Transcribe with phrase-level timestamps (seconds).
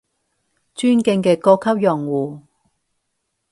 [0.73, 2.41] 尊敬嘅高級用戶